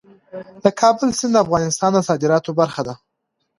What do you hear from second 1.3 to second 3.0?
د افغانستان د صادراتو برخه ده.